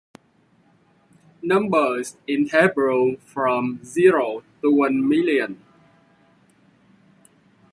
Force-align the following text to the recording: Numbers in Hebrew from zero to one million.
Numbers 1.43 2.17
in 2.25 2.49
Hebrew 2.49 3.17
from 3.17 3.83
zero 3.85 4.43
to 4.63 4.73
one 4.75 5.07
million. 5.07 5.61